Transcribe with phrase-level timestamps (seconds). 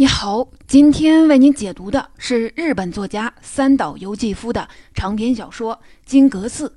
[0.00, 5.74] 你好，今天为您解读的是日本作家三岛由纪夫的长篇小说
[6.06, 6.68] 《金阁寺》。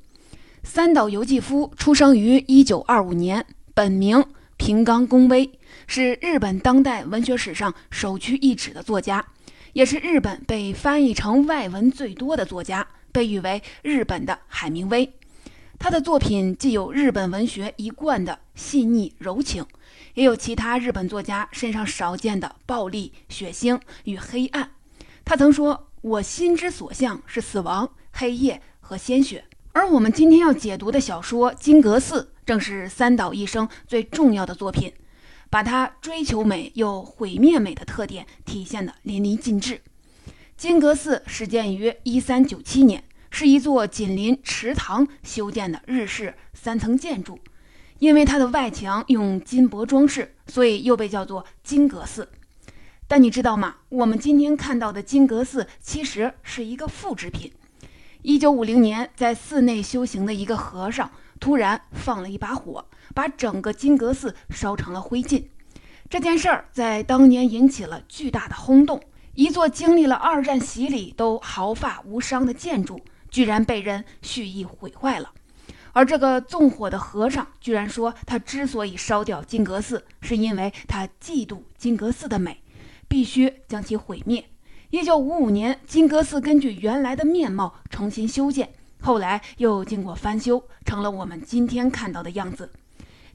[0.63, 3.45] 三岛由纪夫出生于1925年，
[3.75, 4.25] 本名
[4.57, 5.51] 平冈公威，
[5.85, 9.23] 是日本当代文学史上首屈一指的作家，
[9.73, 15.07] 也是日本被翻译成外文最多的作家，被誉为日本的海明威。
[15.77, 19.63] 他的作品既有日本文学一贯的细腻柔情。
[20.13, 24.71] 也有其他日本作家身上少见的暴力、血腥与黑暗。
[25.23, 34.91] 他曾说：“我心之所向是死亡、黑夜和鲜血。”而我们今天要解读的小说《金阁寺》，正是三岛一生最重要的作品，
[35.49, 39.81] 把他追求美又毁灭美的特点体现得淋漓尽致。
[40.57, 47.39] 金阁寺始建于一三九七年，是一座紧邻池塘修建的日式三层建筑。
[48.01, 52.27] 因为它的外墙用金箔装饰，所以又被叫做金阁寺。
[53.07, 53.75] 但你知道吗？
[53.89, 57.51] 我们今天看到的金阁寺其实是一个复制品。
[58.23, 65.43] 一九五零年，在寺内修行的一个和尚突然放了一把火，把整个金阁寺烧成了灰烬。
[66.09, 68.99] 这件事儿在当年引起了巨大的轰动。
[69.35, 72.99] 一座经历了二战洗礼都毫发无伤的建筑，
[73.29, 75.31] 居然被人蓄意毁坏了。
[75.93, 82.61] 而这个纵火的和尚居然说，他之所以烧掉金阁寺，是因为他嫉妒金阁寺的美，
[83.07, 84.45] 必须将其毁灭。
[84.89, 88.69] 一九五五年，金阁寺根据原来的面貌重新修建，
[89.01, 92.71] 后来又经过翻修，成了我们今天看到的样子。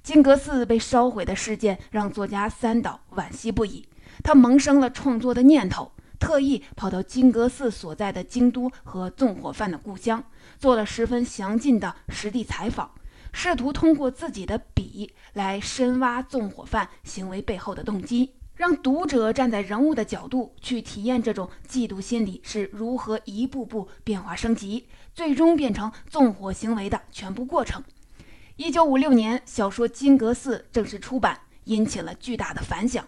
[0.02, 3.86] 金阁寺被烧毁的事件让作家三岛惋惜不已，
[4.22, 5.92] 他萌生了创作的念头。
[6.18, 10.22] 特意跑到金阁寺所在的京都和纵火犯的故乡，
[10.58, 12.90] 做了十分详尽的实地采访，
[13.32, 27.82] 试图通过自己的笔来深挖纵火犯行为背后的动机，让读者站在人物的角度去体验这种嫉妒心理是如何一步步变化升级，最终变成纵火行为的全部过程。
[28.56, 33.06] 一九五六年，小说《金阁寺》正式出版，引起了巨大的反响。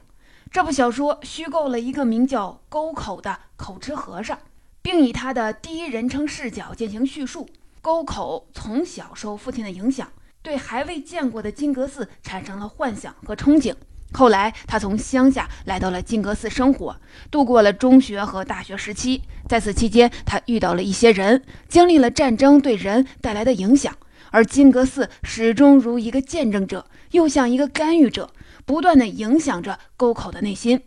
[0.51, 4.39] 这部小说虚构了一个名叫沟口的口吃和尚，
[4.81, 7.47] 并以他的第一人称视角进行叙述。
[7.83, 10.11] 沟口从小受父亲的影响，
[10.41, 13.75] 对还未见过的金阁寺产生了幻想和憧憬。
[14.13, 16.97] 后来，他从乡下来到了金阁寺生活，
[17.31, 19.23] 度过了中学和大学时期。
[19.47, 23.95] 在此期间，他遇到了一些人，经历了战争对人带来的影响，
[24.31, 28.31] 而金阁寺始终如一个见证者，又像一个干预者。
[28.69, 30.79] 不断的影响着沟口的内心，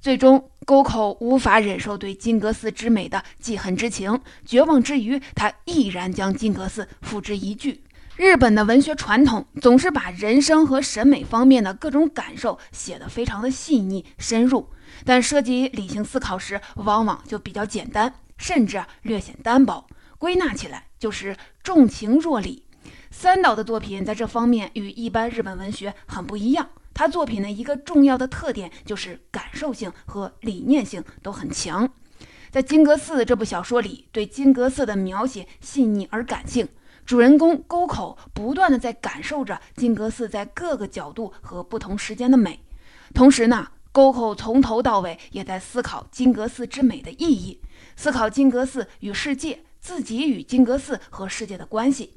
[0.00, 7.78] 最终沟口无法忍受对金阁寺之美的记恨之情，绝望之余，他毅然将金阁寺付之一炬。
[8.16, 14.70] 日本的文学传统总是把人生和审美方面的各种感受写得非常的细腻深入，
[15.04, 19.86] 但涉及理性思考时，往往就比较简单，甚至略显单薄。
[20.16, 22.64] 归纳起来就是重情弱理。
[23.10, 26.70] 三岛的作品在这方面与一般日本文学很不一样。
[26.96, 31.86] 他作品的一个重要的特点就是感受性和理念性都很强。
[32.50, 36.66] 在《金阁寺》这部小说里，对金阁寺的描写细腻而感性，
[37.04, 42.60] 主人公沟口不断的在感受着金阁寺在各个角度和不同时间的美。
[43.12, 47.60] 同时呢，沟口从头到尾也在思考金阁寺之美的意义，
[47.94, 52.14] 思考金阁寺与世界、自己与金阁寺和世界的关系。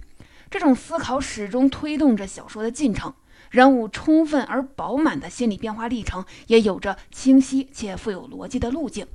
[0.50, 3.14] 这种思考始终推动着小说的进程。
[3.50, 9.08] 人物充分而饱满的心理变化历程，也有着清晰且富有逻辑的路径。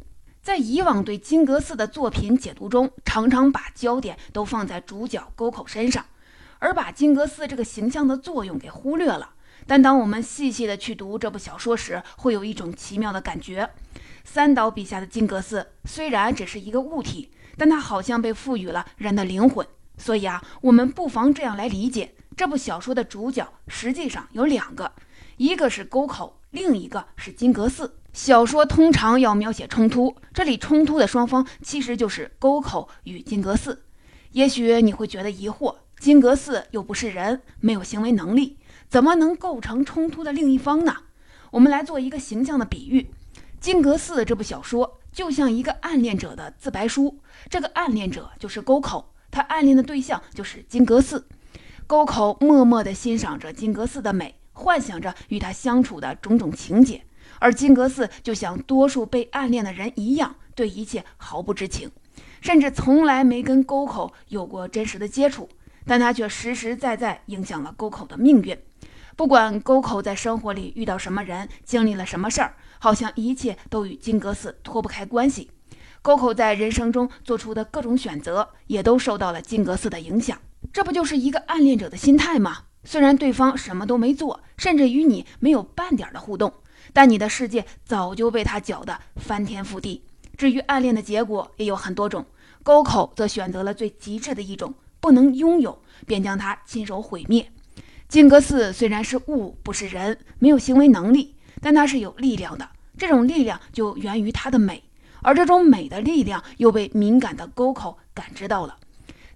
[0.43, 6.05] 在以往对金阁寺的作品解读中，常常把焦点都放在主角沟口身上，
[6.59, 9.31] 而把金阁寺这个形象的作用给忽略了。
[9.67, 13.71] 但当我们细细的去读这部小说时，会有一种奇妙的感觉：
[14.25, 19.67] 三岛笔下的金阁寺虽然只是一个物体，但它好像被赋予了人的灵魂。
[19.97, 22.15] 所以啊，我们不妨这样来理解。
[22.37, 24.91] 这部小说的主角实际上有两个，
[25.37, 27.97] 一个是沟口，另一个是金阁寺。
[28.13, 33.85] 小说通常要描写冲突，这里冲突的双方其实就是沟口与金阁寺。
[34.33, 40.97] 也许你会觉得疑惑，金阁寺又不是人，没有行为能力，怎么能构成冲突的另一方呢？
[41.53, 43.11] 我们来做一个形象的比喻：
[43.61, 51.29] 金阁寺这部小说就像一个暗恋者的自白书，这个暗恋者就是沟口，他暗恋的对象就是金阁寺。
[51.87, 57.03] 沟口默默地欣赏着金阁寺的美，幻想着与他相处的种种情节，
[57.39, 61.91] 而金阁寺就像多数被暗恋的人一样，对一切毫不知情，
[62.41, 65.47] 甚至从来没跟沟口有过真实的接触，
[65.85, 68.57] 但他却实实在在影响了沟口的命运。
[69.15, 75.51] 不管沟口在生活里遇到什么人，经历了什么事儿，好像一切都与金阁寺脱不开关系。
[76.01, 80.39] 沟口在人生中做出的各种选择，也都受到了金阁寺的影响。
[80.75, 82.65] 这不就是一个暗恋者的心态吗？
[82.83, 86.53] 虽然对方什么都没做，甚至与你没有半点的互动，
[86.93, 90.03] 但你的世界早就被他搅得翻天覆地。
[90.37, 92.27] 至于暗恋的结果，也有很多种。
[92.65, 97.53] 沟口则选择了最极致的一种，不能拥有，便将它亲手毁灭。
[98.09, 102.69] 金阁寺虽然是物，不是人，没有行为能力，但它是有力量的。
[102.99, 104.83] 这种力量就源于它的美，
[105.23, 108.79] 而这种美的力量又被敏感的沟口感知到了。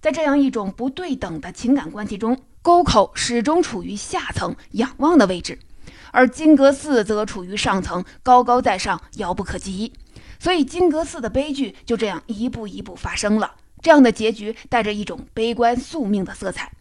[0.01, 5.59] 在这样一种不对等的情感关系中，沟口始终处于下层仰望的位置，
[6.13, 9.93] 而金阁寺则处于上层高高在上，遥不可及。
[10.39, 13.57] 所以金阁寺的悲剧就这样一步一步发生了。
[13.81, 16.73] 这样的结局带着一种悲观宿命的色彩。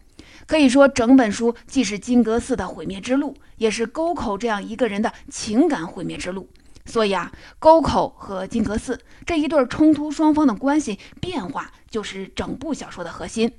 [0.46, 6.48] 可以说，整本书既是金阁寺的毁灭之路，也是沟口这样一个人的情感毁灭之路。
[6.88, 13.52] 所以啊，沟口和金阁寺这一对冲突双方的关系变化，就是整部小说的核心。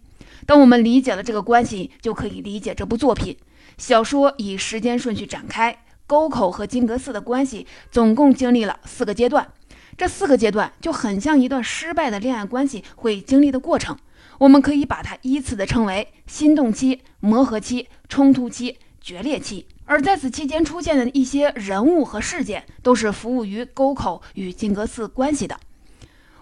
[0.48, 3.38] 当我们理解了这个关系，就可以理解这部作品。
[3.78, 9.48] 小说以时间顺序展开，沟口和金阁寺的关系总共经历了四个阶段。
[9.96, 13.96] 这四个阶段就很像一段失败的恋爱关系会经历的过程。
[14.40, 19.68] 我们可以把它依次的称为心动期、磨合期、冲突期、决裂期。
[19.90, 25.60] 而在此期间出现的一些人物和事件，都是服务于沟口与金阁寺关系的。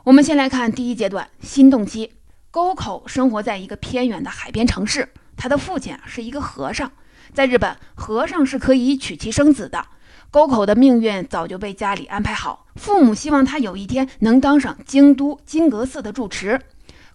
[0.03, 2.11] 我们先来看第一阶段心动期。
[2.51, 5.07] 沟口生活在一个偏远的海边城市，
[5.37, 6.91] 他的父亲是一个和尚。
[7.33, 9.85] 在日本，和尚是可以娶妻生子的。
[10.29, 16.59] 沟口的命运早就被家里安排好，父母希望他有一天能当上京都金阁寺的住持。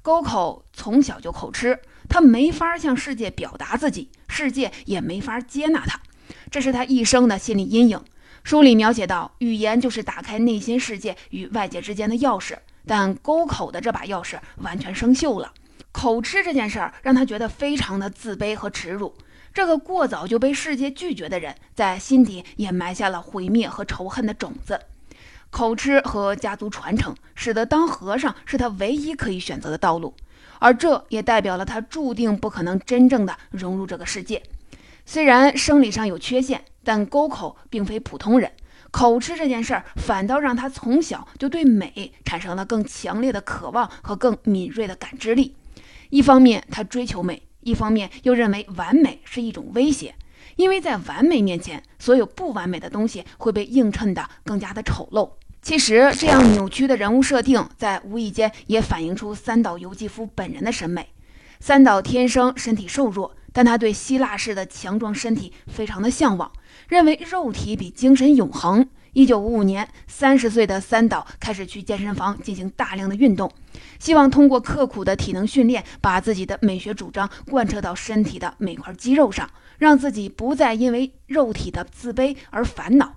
[0.00, 6.00] 沟口从小就口吃，他没法向世界表达自己，世界也没法接纳他，
[6.50, 8.00] 这是他一生的心理阴影。
[8.44, 12.56] 书里描写到，语言就是打开内心世界与外界之间的钥匙，
[12.86, 15.52] 但沟口的这把钥匙完全生锈了。
[15.92, 19.14] 口吃这件事儿让他觉得非常的自卑和耻辱。
[19.54, 24.80] 这个过早就被世界拒绝的人，在心底也埋下了毁灭和仇恨的种子。
[25.50, 30.14] 口吃和家族传承，使得当和尚是他唯一可以选择的道路，
[30.58, 34.42] 而这也代表了他注定不可能真正的融入这个世界。
[35.12, 38.50] 虽然生理上有缺陷，但沟口并非普通人。
[38.90, 45.54] 口吃这件事儿，反倒让他从小就对美产生了更强烈的渴望和更敏锐的感知力。
[46.08, 50.14] 一方面，他追求美；一方面，又认为完美是一种威胁，
[50.56, 55.32] 因为在完美面前，所有不完美的东西会被映衬得更加的丑陋。
[55.60, 61.10] 其实，这样扭曲的人物设定，在无意间也反映出三岛由纪夫本人的审美。
[61.60, 66.50] 三岛天生身体瘦弱，但他对希腊式的强壮身体非常的向往，
[66.88, 68.88] 认为肉体比精神永恒。
[69.14, 73.52] 一九五五年，三十岁的三岛开始去健身房进行大量的运动，
[73.98, 83.16] 希望通过刻苦的体能训练，把自己的美学主张贯彻到身体的每块肌肉上，让自己不再因为肉体的自卑而烦恼。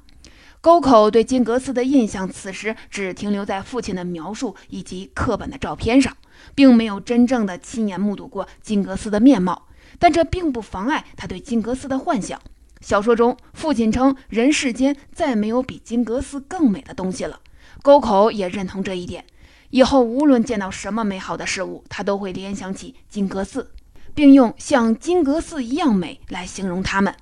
[0.60, 6.18] 沟口对金阁寺的印象，此时只停留在父亲的描述以及课本的照片上，
[6.54, 9.68] 并没有真正的亲眼目睹过金阁寺的面貌。
[10.00, 12.40] 但这并不妨碍他对金格斯的幻想。
[12.82, 17.40] 小说中，父亲称人世间再没有比金格斯更美的东西了。
[17.82, 19.26] 沟口也认同这一点，
[19.70, 23.72] 以后无论见到什么美好的事物，他都会联想起金格斯，
[24.14, 27.16] 并用像金格斯一样美来形容他们。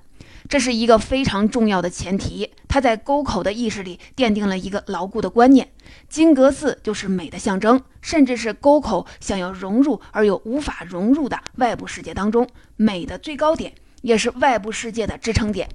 [0.48, 5.70] 这是一个非常重要的前提，他在沟口的意识里奠定了一个牢固的观念：
[6.08, 12.46] 金阁寺就是美的象征，甚至是沟口想要融入而又无法融入的外部世界当中
[12.76, 15.68] 美的最高点，也是外部世界的支撑点。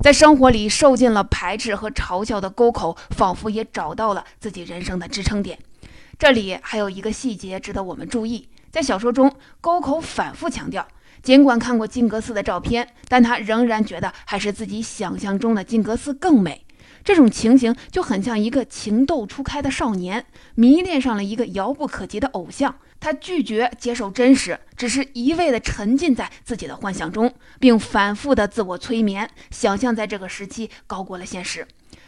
[0.00, 5.58] 在生活里受尽了排斥和嘲笑的沟口，仿佛也找到了自己人生的支撑点。
[6.18, 10.88] 这里还有一个细节值得我们注意，在小说中，沟口反复强调。
[11.26, 16.64] 尽管看过金阁寺的照片，但他仍然觉得还是自己想象中的金阁寺更美。
[17.02, 31.66] 这种情形就很像一个情窦初开的少年迷恋上了一个遥不可及的偶像，他拒绝接受真实，只是一味地沉浸在自己的幻想中，并反复的自我催眠，想象在这个时期高过了现实。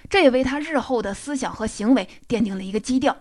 [0.08, 3.16] 这也为他日后的思想和行为奠定了一个基调。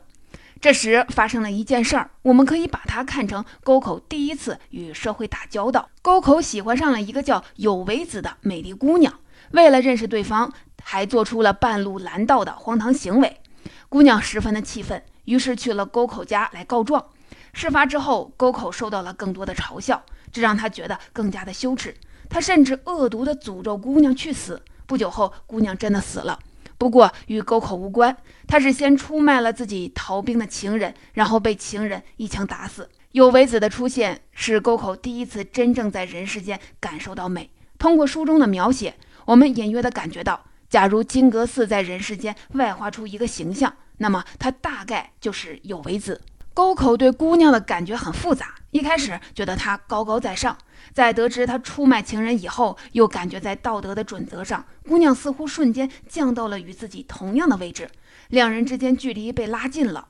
[0.60, 5.90] 这时发生了一件事儿，我们可以把它看成沟口第一次与社会打交道。
[6.02, 9.14] 沟口喜欢上了一个叫有为子的美丽姑娘，
[9.52, 10.52] 为了认识对方，
[10.84, 13.40] 还做出了半路拦道的荒唐行为。
[13.88, 17.06] 姑娘十分的气愤，于是去了沟口家来告状。
[17.54, 21.96] 事发之后，沟口受到了更多的嘲笑，这让他觉得更加的羞耻。
[22.30, 24.62] 他甚至恶毒地诅咒姑娘去死。
[24.86, 26.40] 不久后，姑娘真的死了。
[26.78, 28.16] 不过与沟口无关，
[28.48, 32.90] 他是先出卖了自己逃兵的情人，然后被情人一枪打死。
[33.14, 37.50] 有为子的出现是沟口第一次真正在人世间感受到美。
[37.80, 46.22] 通过书中的描写，我们隐约的感觉到，假如金阁寺在人世间外化出一个形象，那么它大概就是有为子。
[46.58, 50.58] 沟口对姑娘的感觉很复杂，一开始觉得她高高在上。
[50.92, 57.88] 在得知他出卖情人以后，又感觉在道德的准则上，姑娘似乎瞬间降到了与自己同样的位置，
[58.30, 60.08] 两人之间距离被拉近了。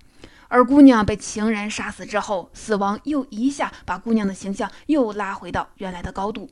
[0.48, 6.50] 而姑娘被情人杀死之后，死亡又一下把姑娘的形象又拉回到原来的高度。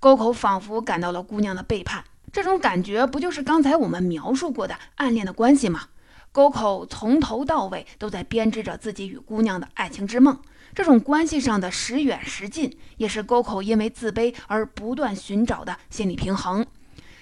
[0.00, 2.02] 沟口仿佛感到了姑娘的背叛，
[2.32, 5.88] 这种感觉不就是刚才我们描述过的暗恋的关系吗？
[6.36, 10.38] 沟口从头到尾都在编织着自己与姑娘的爱情之梦。
[10.74, 16.66] 这种关系上的时远时近，也是沟口因为自卑而不断寻找的心理平衡。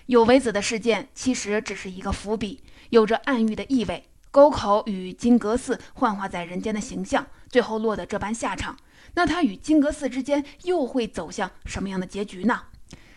[0.07, 4.09] 有为子的事件其实只是一个伏笔，有着暗喻的意味。
[4.33, 8.77] 沟口与金阁寺幻化在人间的形象，最后落得这般下场，
[9.15, 12.63] 那他与金阁寺之间又会走向什么样的结局呢？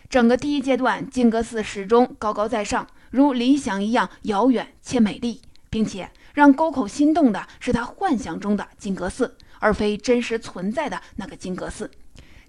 [0.08, 9.36] 整个第一阶段，金阁寺始终高高在上，如理想一样遥远且美丽，并且让沟口心动的是他幻想中的金阁寺。
[9.60, 11.90] 而非真实存在的那个金阁寺。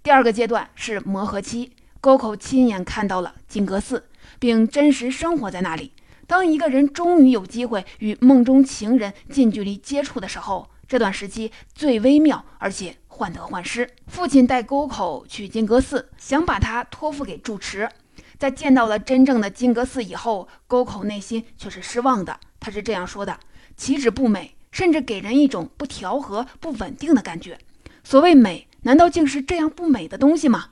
[0.03, 4.07] 第二个阶段是磨合期，沟口亲眼看到了金阁寺，
[4.37, 5.91] 并真实生活在那里。
[6.27, 13.89] 当一个人终于有机会与梦中情人近距离接触的时候，这段时期最微妙，而且患得患失。
[14.05, 17.89] 父亲带沟口去金阁寺，想把他托付给住持。
[18.37, 22.39] 在见到了真正的金阁寺以后，沟口内心却是失望的。
[22.59, 23.39] 他是这样说的
[23.77, 27.57] ：“岂止不美。”甚至给人一种不调和、不稳定的感觉。
[28.03, 30.69] 所谓美，难道竟是这样不美的东西吗？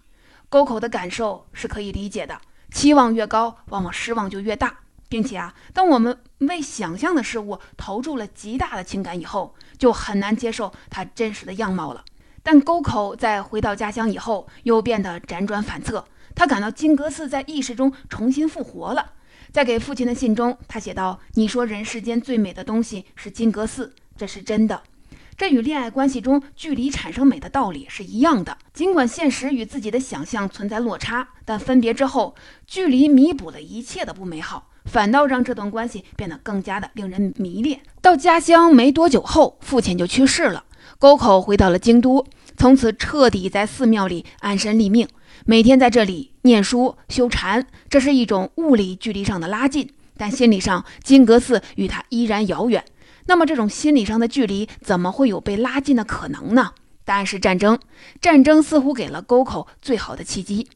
[0.50, 2.39] 沟口的感受是可以理解的。
[2.72, 12.06] 期望越高，往往失望就越大，并且啊，当我们为想象的事物投注了极大的情感以后，就很难接受它真实的样貌了。
[12.44, 16.06] 但沟口在回到家乡以后，又变得辗转反侧。
[16.36, 19.13] 他感到金阁寺在意识中重新复活了。
[19.57, 24.83] 在给父亲的信中，他写道：“你说人世间最美的东西是金阁寺，这是真的。
[25.35, 28.55] 这与恋爱关系中距离产生美的道理是一样的。
[28.71, 32.35] 尽管现实与自己的想象存在落差，但分别之后，
[32.67, 37.79] 距离弥补了一切的不美好，反倒让这段关系变得更加的令人迷恋。
[37.99, 40.65] 到家乡没多久后，父亲就去世了，
[40.99, 42.23] 沟口回到了京都，
[42.55, 45.07] 从此彻底在寺庙里安身立命。”
[45.49, 52.83] 每天在这里念书修禅，这是一种物理距离上的拉近，但心理上金阁寺与他依然遥远。
[53.27, 56.73] 那么，这种心理上的距离怎么会有被拉近的可能呢？
[57.05, 57.79] 答案是战争。
[58.19, 60.67] 战争似乎给了沟口最好的契机。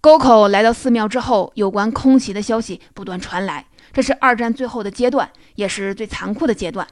[0.00, 3.66] 沟口来到寺庙之后，有关空袭的消息不断传来。
[3.92, 6.84] 这是二战最后的阶段，也是最残酷的阶段。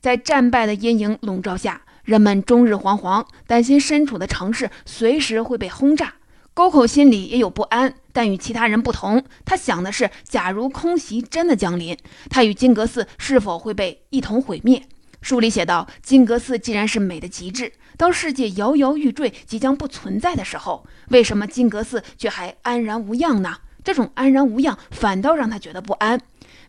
[0.00, 6.14] 在战败的阴影笼罩下，人们终日惶惶，担心身处的城市随时会被轰炸。
[6.54, 11.98] 沟口心里也有不安，但与其他人不同，他想的是：假如空袭真的降临，
[12.30, 14.80] 他与金阁寺是否会被一同毁灭？
[15.20, 23.56] 书里写道：金阁寺既然是美的极致，当世界摇摇欲坠、即将不存在的时候，为什么金阁寺却还安然无恙呢？
[23.82, 26.20] 这种安然无恙，反倒让他觉得不安。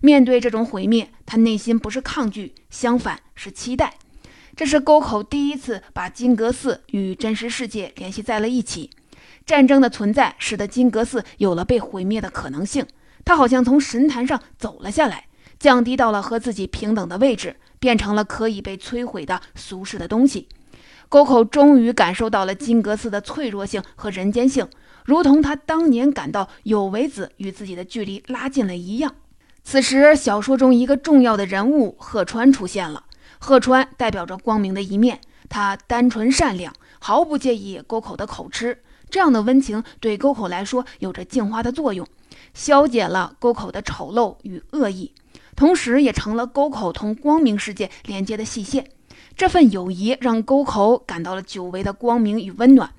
[0.01, 3.93] 面对这种毁灭，他内心不是抗拒，相反是期待。
[4.55, 8.89] 这是沟口第一次把金阁寺与真实世界联系在了一起。
[9.45, 12.85] 战争的存在使得金阁寺有了被毁灭的可能性，
[13.23, 15.27] 他好像从神坛上走了下来，
[15.59, 20.47] 降低到了和自己平等的位置，变成了可以被摧毁的俗世的东西。
[21.07, 24.67] 沟口终于感受到了金阁寺的脆弱性和人间性，
[25.05, 29.13] 如同他当年感到有为子与自己的距离拉近了一样。
[29.63, 33.03] 此时，小说中一个重要的人物鹤川出现了。
[33.39, 38.79] 鹤川代表着光明的一面，他单纯善良，毫不介意沟口的口吃。
[39.15, 42.05] 这样的温情对沟口来说有着净化的作用，
[42.53, 45.13] 消解了沟口的丑陋与恶意，
[45.55, 48.89] 同时也成了沟口同光明世界连接的细线。
[49.37, 52.91] 这份友谊让沟口感到了久违的光明与温暖。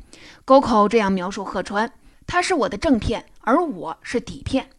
[0.47, 1.93] 沟口这样描述鹤川
[2.27, 4.71] ：“他是我的正片，而我是底片。”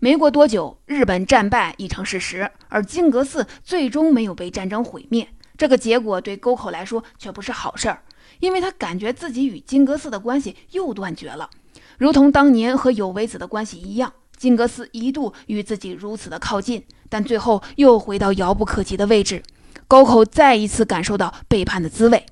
[0.00, 5.28] 没过多久，日本战败已成事实，而金阁寺最终没有被战争毁灭。
[5.58, 8.00] 这个结果对沟口来说却不是好事儿。
[8.40, 11.50] 因为他感觉自己与金阁寺的关系又断绝了，
[11.98, 14.12] 如同当年和有为子的关系一样。
[14.36, 19.42] 金阁寺一度与自己如此的靠近，但最后又回到遥不可及的位置。
[19.88, 22.26] 高口再一次感受到背叛的滋味。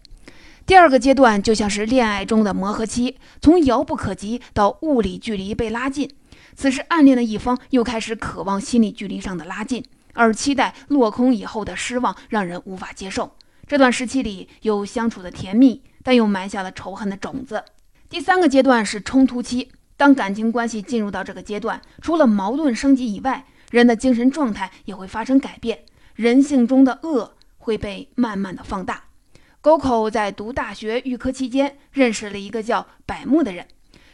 [0.66, 6.10] 第二个阶段就像是恋爱中的磨合期，从遥不可及到物理距离被拉近。
[6.54, 13.32] 此时暗恋的一方又开始渴望心理距离上的拉近，而期待落空以后的失望让人无法接受。
[13.66, 17.64] 这段时期里有相处的甜蜜，但又埋下了仇恨的种子。
[18.08, 25.84] 第三个阶段是冲突期，当感情关系进入到这个阶段，除了矛盾升级以外，人的精神状态也会发生改变，
[26.14, 29.04] 人性中的恶会被慢慢的放大。
[29.60, 33.66] 沟口在读大学预科期间认识了一个叫百木的人，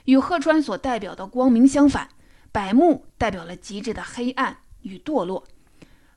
[0.04, 2.08] 与鹤川所代表的光明相反。
[2.52, 5.44] 百木代表了极致的黑暗与堕落。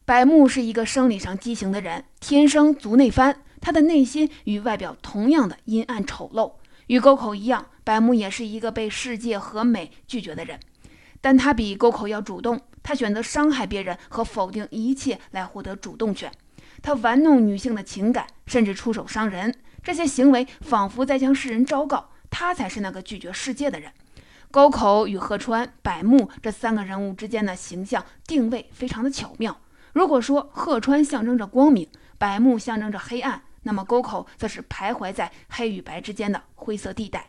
[0.05, 6.51] 百木是一个生理上畸形的人，天生足内翻，他的内心与外表同样的阴暗丑陋。
[6.87, 10.59] 与沟口一样，百木也是一个被世界和美拒绝的人，
[11.21, 16.29] 但他比沟口要主动，他选择伤害别人和否定一切来获得主动权。
[16.81, 23.89] 他玩弄女性的情感，甚至出手伤人，这些行为仿佛在向世人昭告，他才是那个拒绝世界的人。
[24.51, 29.57] 沟口与鹤川、百木这三个人物之间的形象定位非常的巧妙。
[29.93, 37.27] 如果说鹤川象征着光明，百木象征着黑暗，那么沟口则是徘徊在黑与白之间的灰色地带。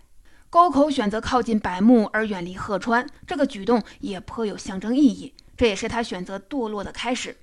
[0.50, 7.36] 沟口选择靠近百木而远离鹤川，这个举动也颇有象征意义，这也是他选择堕落的开始。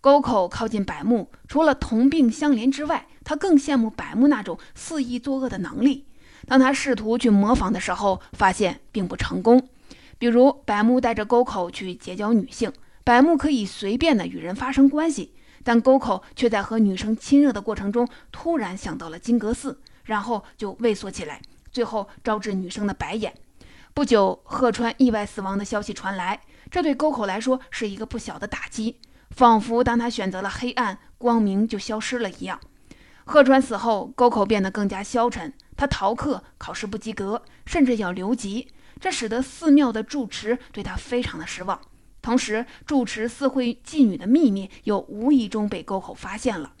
[0.00, 6.04] 沟口靠近百木，除了同病相怜之外，他更羡慕百木那种肆意作恶的能力。
[6.46, 9.68] 当他试图去模仿的时候，发现并不成功。
[10.18, 12.72] 比如，百木带着沟口去结交女性，
[13.02, 15.32] 百木可以随便的与人发生关系，
[15.64, 21.42] 但沟口却在和女生亲热的过程中突然想到了金阁寺，然后就畏缩起来，
[21.72, 23.34] 最后招致女生的白眼。
[23.92, 32.60] 不久，鹤川意外死亡的消息传来，这对沟口来说是一个不小的打击，仿佛当他选择了黑暗，光明就消失了一样。
[33.24, 35.52] 鹤川死后，沟口变得更加消沉。
[35.76, 41.80] 他逃课，考试不及格，甚至要留级，这使得寺庙的住持对他非常的失望。
[42.24, 46.72] 同时，住持私会妓女的秘密又无意中被沟口发现了，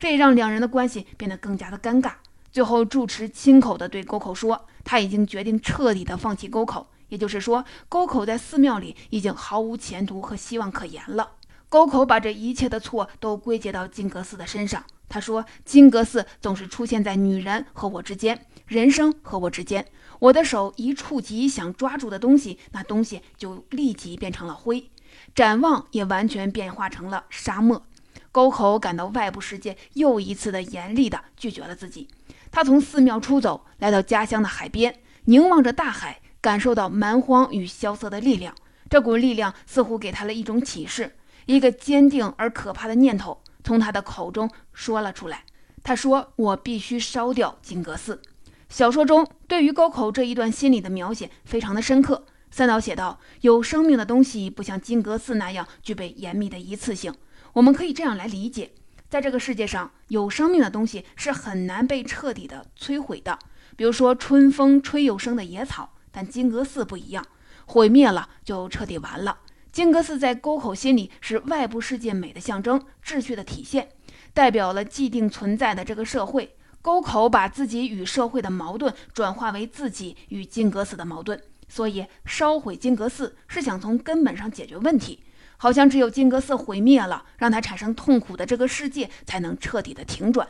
[0.00, 2.14] 这也让两人的关系变得更加的尴尬。
[2.50, 11.34] 最后，住持亲口的对沟口说，他已经决定彻底的放弃沟口，也就是说，沟口在寺庙里已经毫无前途和希望可言了。
[11.68, 14.82] 沟口把这一切的错都归结到金阁寺的身上。
[15.08, 19.86] 他说：“金阁寺总是出现在女人和我之间，人生和我之间。
[20.18, 24.90] 我的手一触及想抓住的东西，那东西就立即变成了灰，
[25.34, 27.82] 展望也完全变化成了沙漠。”
[28.30, 32.06] 沟口感到外部世界又一次的严厉的拒绝了自己。
[32.50, 38.54] 他从寺庙出走，来到家乡的海边，凝望着大海，感受到蛮荒与萧瑟的力量。
[38.90, 43.42] 这股力量似乎给他了一种启示，一个坚定而可怕的念头。
[43.64, 45.44] 从他的口中说了出来。
[45.82, 48.22] 他说：“我必须烧掉金阁寺。”
[48.68, 52.26] 小说中对于沟口这一段心理的描写非常的深刻。
[52.50, 57.14] 三岛写道：“有生命的东西不像金阁寺那样具备严密的一次性。
[57.52, 58.70] 我们可以这样来理解：
[59.08, 63.38] 在这个世界上，有生命的东西是很难被彻底的摧毁的。
[63.76, 67.24] 比如说春风吹又生的野草，但金阁寺不一样，
[67.66, 69.38] 毁灭了就彻底完了。”
[69.70, 73.90] 金阁寺在沟口心里是外部世界美的象征，秩序的体现，
[74.32, 76.56] 代表了既定存在的这个社会。
[76.80, 85.20] 沟口把自己与社会的矛盾转化为自己与金阁寺的矛盾，所以烧毁金阁寺是想从根本上解决问题。
[85.60, 90.46] 好像只有金阁寺毁灭了，让他产生痛苦的这个世界才能彻底的停转。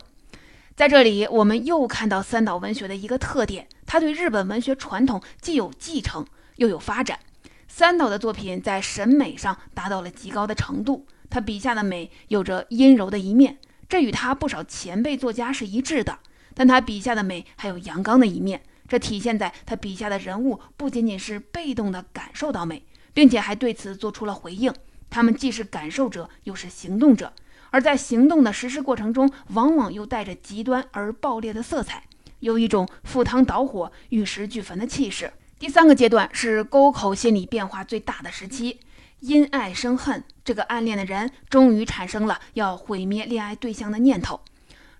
[0.76, 6.26] 在这里，我们又看到三岛文学的一个特点：他对日本文学传统既有继承，
[6.56, 7.18] 又有发展。
[7.66, 13.56] 三岛的作品在审美上达到了极高的程度，他笔下的美有着阴柔的一面，
[13.88, 16.18] 这与他不少前辈作家是一致的。
[16.54, 24.72] 但他笔下的美还有阳刚的一面，这体现在他笔下的人物不仅仅是被动地感受到美，并且还对此做出了回应。
[25.10, 27.32] 他们既是感受者，又是行动者，
[27.70, 32.04] 而在行动的实施过程中，往往又带着极端而爆裂的色彩，
[32.40, 35.32] 有一种赴汤蹈火、玉石俱焚的气势。
[35.58, 38.80] 第三个阶段是沟口心理变化最大的时期，
[39.20, 40.22] 因爱生恨。
[40.44, 44.40] 这个暗恋的人终于产生了要毁灭恋爱对象的念头。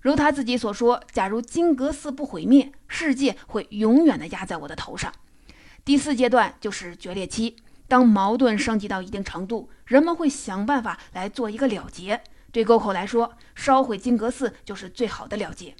[0.01, 5.11] 如他自己所说：“假如金阁寺不毁灭，世界会永远的压在我的头上。”
[5.83, 7.55] 第四阶段就是决裂期，
[7.87, 12.21] 当矛盾升级到一定程度，人们会想办法来做一个了结。
[12.51, 15.75] 对沟口来说，烧毁金阁寺就是最好的了结。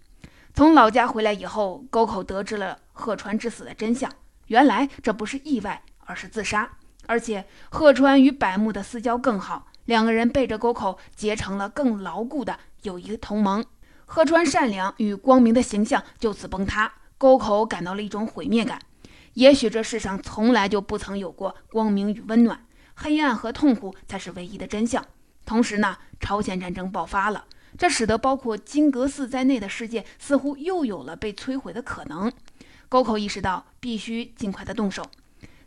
[0.54, 4.12] 从老家回来以后，沟口得知了鹤川之死的真相。
[4.48, 6.70] 原来这不是意外，而是自杀。
[7.08, 13.64] 而且鹤川与百木的私交更好，两个人背着沟口结成了更牢固的友谊同盟。
[14.12, 18.82] 鹤川善良与光明的形象就此崩塌，沟口感到了一种毁灭感。
[19.36, 25.06] 也许这世上从来就不曾有过光明与温暖，黑暗和痛苦才是唯一的真相。
[25.46, 27.46] 同时呢，朝鲜战争爆发了，
[27.78, 32.34] 这使得包括金阁寺在内的世界似乎又有了被摧毁的可能。
[32.90, 35.06] 沟口意识到必须尽快的动手。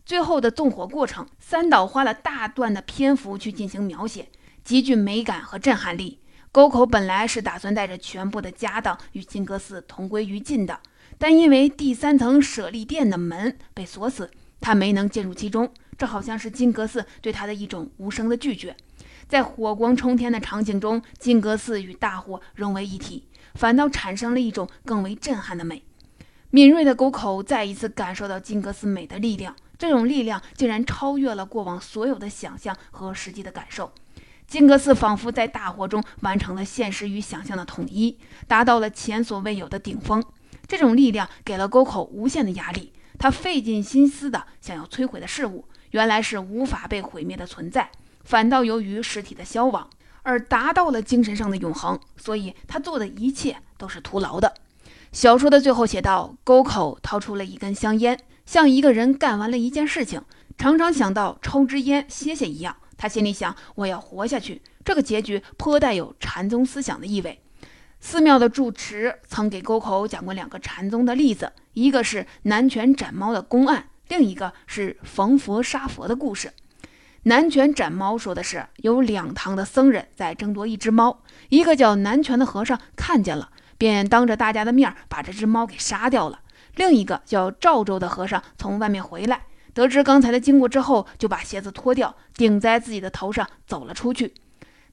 [0.05, 4.31] 最后的纵火过程，三岛花了大段的篇幅去进行描写，
[4.65, 6.19] 极具美感和震撼力。
[6.53, 10.79] 沟口本来是打算带着全部的家当与金阁寺同归于尽的，
[11.17, 15.73] 但因为第三层舍利殿的门被锁死，他没能进入其中。
[15.97, 18.77] 这好像是金阁寺对他的一种无声的拒绝。
[19.27, 25.83] 在火光冲天的场景中，金阁寺与大火融为一体，反倒产生了一种更为震撼的美。
[26.51, 29.57] 敏锐的沟口再一次感受到金阁寺美的力量。
[29.79, 33.91] 这种力量竟然超越了过往所有的想象和实际的感受。
[34.47, 40.23] 金阁寺仿佛在大火中完成了现实与想象的统一，达到了前所未有的顶峰。
[40.69, 42.93] 这种力量给了沟口无限的压力。
[43.19, 47.91] 他费尽心思的想要摧毁的事物，原来是无法被毁灭的存在，
[48.25, 49.89] 反倒由于实体的消亡
[50.23, 51.99] 而达到了精神上的永恒。
[52.17, 54.55] 所以他做的一切都是徒劳的。
[55.13, 58.19] 小说的最后写道：沟口掏出了一根香烟。
[58.45, 60.23] 像一个人干完了一件事情，
[60.59, 62.77] 常常想到抽支烟歇歇一样。
[63.03, 67.43] 他心里想：“我要活下去。”这个结局颇带有禅宗思想的意味。
[67.99, 76.53] 寺庙的住持曾给沟口讲过两个禅宗的例子，一个是南拳斩猫的公案，另一个是逢佛杀佛的故事。
[77.25, 86.39] 南拳斩猫说的是有两堂的僧人在争夺一只猫，一个叫南拳的和尚看见了，便当着大家的面把这只猫给杀掉了。
[86.77, 94.35] 另一个叫赵州的和尚从外面回来，得知刚才的经过之后，就把鞋子脱掉顶在自己的头上走了出去。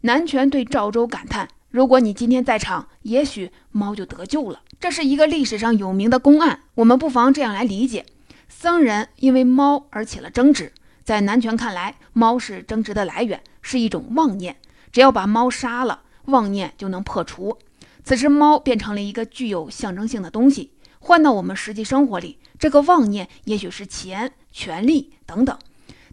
[0.02, 8.06] 南拳对赵州感叹：“如果你今天在场，也许猫就得救了。”这是一个历史上有名的公案，我们不妨这样来理解：
[8.48, 10.72] 僧人因为猫而起了争执，
[11.04, 14.56] 在南拳看来，猫是争执的来源，是一种妄念，
[14.94, 17.58] 只要把猫杀了，妄念就能破除。
[18.06, 20.72] 此时，猫变成了一个具有象征性的东西。
[21.02, 25.58] 换到我们实际生活里，这个妄念也许是钱、权力等等。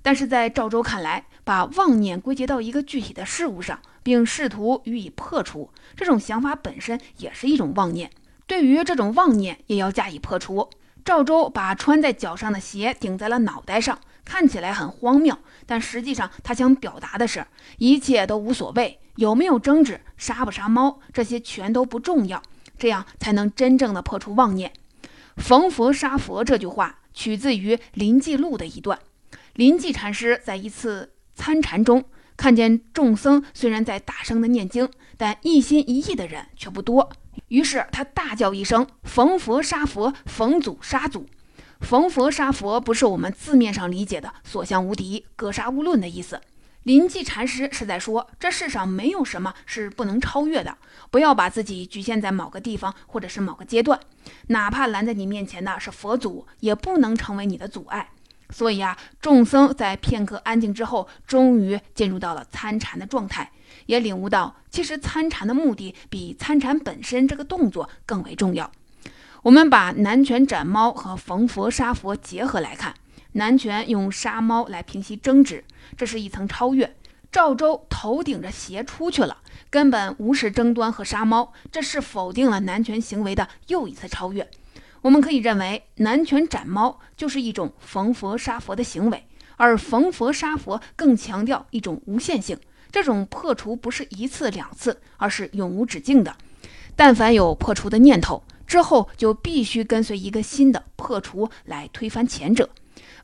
[0.01, 8.09] 但是在赵州看来，把妄念归结到一个具体的事物上，并试图予以破除，这种想法本身也是一种妄念。
[8.47, 10.71] 对于这种妄念，也要加以破除。
[11.05, 17.45] 赵州把穿在脚上的鞋顶在了脑袋上，看起来很荒谬，但实际上他想表达的是，
[17.79, 22.41] 一切都无所谓，有没有争执，杀不杀猫，这些全都不重要。
[22.79, 24.73] 这样才能真正的破除妄念。
[25.37, 28.99] 逢佛杀佛这句话取自于临济录的一段。
[29.55, 32.05] 临济禅师在一次参禅中，
[32.37, 37.11] 看见众僧虽然在大声的念经，但一心一意的人却不多。
[37.49, 41.27] 于是他大叫一声：“逢佛杀佛，逢祖杀祖。”
[41.81, 46.41] 逢佛杀佛不是我们字面上理解的所向无敌、格杀勿论的意思。
[46.87, 50.79] 临济禅师是在说，这世上没有什么是不能超越的。
[51.11, 53.99] 不要把自己局限在某个地方或者是某个阶段，
[54.47, 58.11] 哪怕拦在你面前的是佛祖，也不能成为你的阻碍。
[58.51, 63.51] 所以啊，众僧在片刻安静之后，终于进入到了参禅的状态，
[63.87, 68.71] 也领悟到，其实参禅的目的比参禅本身这个动作更为重要。
[69.43, 72.95] 我们把南拳斩猫和逢佛杀佛结合来看。
[73.37, 75.63] 南拳用杀猫来平息争执，
[75.95, 76.97] 这是一层超越。
[77.31, 79.37] 赵州头顶着鞋出去了，
[79.69, 84.49] 根本无视争端和杀猫，这是否定了南拳行为的又一次超越。
[85.03, 92.59] 我们可以认为，南拳斩猫就是一种逢佛杀佛的行为，而逢佛杀佛更强调一种无限性。
[92.91, 96.35] 这种破除不是一次两次，而是永无止境的。
[96.97, 102.71] 但凡有破除的念头之后，就必须跟随一个新的破除来推翻前者。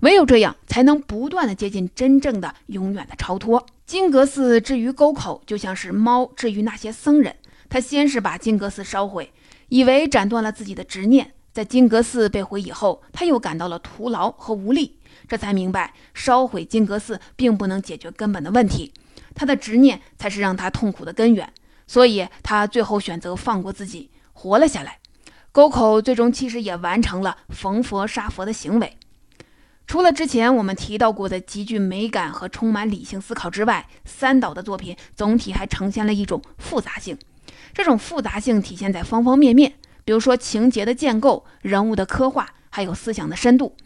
[0.03, 3.65] 唯有这样，才能不断的接近真正的永远的超脱。
[3.87, 7.37] 金阁寺至于沟口，就像是猫至于那些僧人。
[7.71, 9.33] 他先是把金阁寺烧毁，
[9.69, 11.33] 以为斩断了自己的执念。
[11.53, 18.93] 在金阁寺被毁以后，他又感到了徒劳和无力，这才明白烧毁金阁寺并不能解决根本的问题，
[19.37, 21.53] 他的执念才是让他痛苦的根源。
[21.87, 24.99] 所以他最后选择放过自己，活了下来。
[25.53, 28.97] 沟口最终其实也完成了逢佛杀佛的行为。
[29.92, 37.18] 除了之前我们提到过的极具美感和充满理性思考之外，三岛的作品总体还呈现了一种复杂性。
[37.74, 43.76] 这种复杂性体现在方方面面，比如说情节的建构、人物的刻画，还有思想的深度。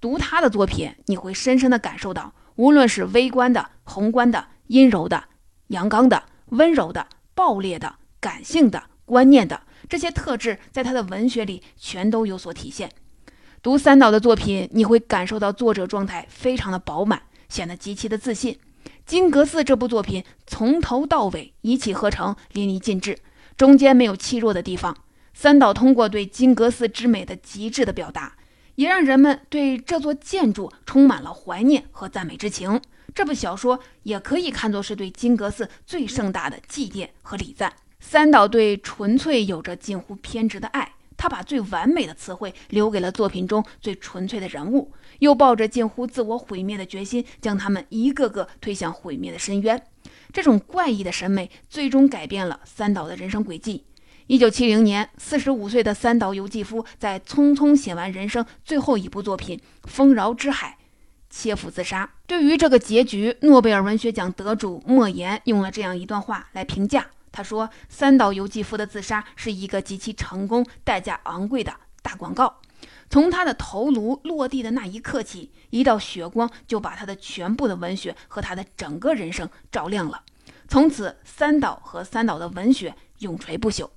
[0.00, 5.24] 读他的作品，你会深深地感受到，无论是微观的、宏观的、阴柔的、
[5.66, 12.90] 阳刚的、温柔的、暴烈的、感性的、观念的这些特质，在他的文学里全都有所体现。
[13.62, 17.20] 读三岛的作品，你会感受到作者状态非常的饱满，
[17.50, 18.58] 显得极其的自信。
[19.04, 23.18] 金阁寺这部作品从头到尾一气呵成，淋漓尽致，
[23.58, 24.96] 中间没有气弱的地方。
[25.34, 28.34] 三岛通过对金阁寺之美的极致的表达，
[28.76, 32.80] 也让人们对这座建筑充满了怀念和赞美之情。
[33.14, 37.70] 这部小说也可以看作是对金阁寺最盛大的祭奠和礼赞。
[37.98, 40.92] 三岛对纯粹有着近乎偏执的爱。
[41.20, 49.82] 他把最完美的词汇留给了作品中最纯粹的人物，又抱着近乎自我毁灭的决心，将他们一个个推向毁灭的深渊。
[50.32, 53.84] 这种怪异的审美最终改变了三岛的人生轨迹。
[54.28, 60.78] 一九七零年，四十五岁的三岛由纪夫在匆匆写完人生最后一部作品《丰饶之海》，
[61.28, 62.10] 切腹自杀。
[62.26, 67.08] 对于这个结局，诺贝尔文学奖得主莫言用了这样一段话来评价。
[67.32, 72.60] 他说：“三岛由纪夫的自杀是一个极其成功、代价昂贵的大广告。
[73.08, 80.22] 从他的头颅落地的那一刻起，一道血光就把他的全部的文学和他的整个人生照亮了。
[80.68, 83.90] 从此，三岛和三岛的文学永垂不朽。”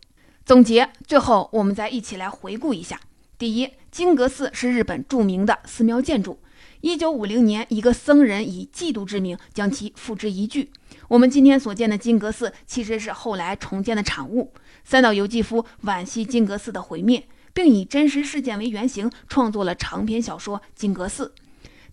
[0.46, 3.00] 总结最后，我们再一起来回顾一下：
[3.38, 6.40] 第一，金阁寺是日本著名的寺庙建筑。
[6.84, 10.70] 一九五零年，一个僧人以嫉妒之名将其付之一炬。
[11.08, 14.54] 我们今天所见的金阁寺，其实是后来重建的产物。
[14.84, 21.34] 三岛由纪夫惋惜金阁寺的毁灭，并以真实事件为原型创作了长篇小说《金阁寺》。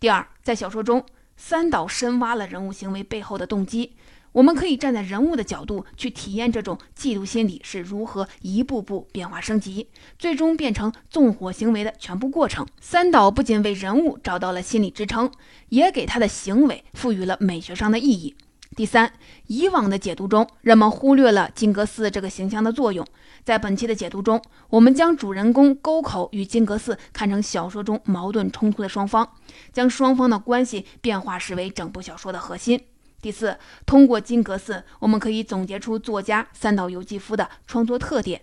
[0.01, 3.93] 第二，在小说中，三岛深挖了人物行为背后的动机。
[4.33, 9.89] 我们可以站在人物的角度去体验这种嫉妒心理是如何一步步变化升级，
[10.19, 12.67] 最终变成纵火行为的全部过程。
[12.81, 15.31] 三岛不仅为人物找到了心理支撑，
[15.71, 18.37] 也给他的行为赋予了美学上的意义。
[18.77, 19.13] 第三，
[19.49, 23.05] 以往的解读中，人们忽略了金阁寺这个形象的作用。
[23.43, 29.29] 在本期的解读中，我们将主人公沟口与金阁寺看成小说中矛盾冲突的双方，
[29.73, 32.81] 将双方的关系变化视为整部小说的核心。
[33.21, 38.41] 第四，通过金阁寺，我们可以总结出作家三岛由纪夫的创作特点。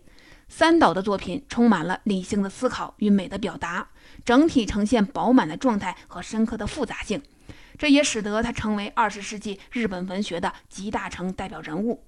[0.47, 3.89] 三岛的作品充满了理性的思考与美的表达，
[4.23, 7.21] 整体呈现饱满的状态和深刻的复杂性，
[7.77, 12.03] 这也使得他成为二十世纪日本文学的集大成代表人物。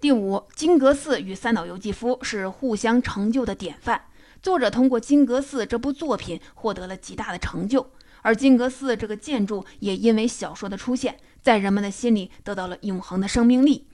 [0.00, 4.06] 第五，金阁寺与三岛由纪夫是互相成就的典范。
[4.42, 11.18] 作者通过金阁寺这部作品获得了极大的成就，而金阁寺这个建筑也因为小说的出现。
[11.46, 13.86] 在人们的心里得到了永恒的生命力。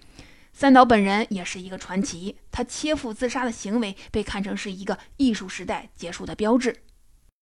[0.54, 6.74] 三岛本人也是一个传奇，他切腹自杀的行为被看成是一个艺术时代结束的标志。